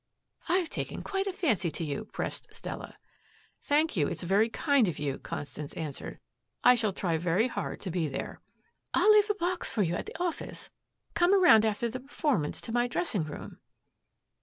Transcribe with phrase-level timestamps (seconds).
[0.49, 2.97] "I've taken quite a fancy to you," pressed Stella.
[3.59, 6.17] "Thank you, it's very kind of you," Constance answered.
[6.63, 8.41] "I shall try very hard to be there."
[8.95, 10.71] "I'll leave a box for you at the office.
[11.13, 13.59] Come around after the performance to my dressing room."